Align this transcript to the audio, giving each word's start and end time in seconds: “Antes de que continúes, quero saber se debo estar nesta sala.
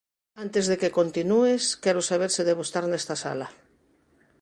“Antes 0.43 0.63
de 0.69 0.75
que 0.81 0.95
continúes, 0.99 1.63
quero 1.83 2.01
saber 2.09 2.29
se 2.35 2.43
debo 2.49 2.61
estar 2.65 2.85
nesta 2.87 3.15
sala. 3.23 3.47